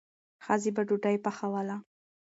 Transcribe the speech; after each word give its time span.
ښځې 0.43 0.69
به 0.75 0.81
ډوډۍ 0.87 1.17
پخوله. 1.25 1.75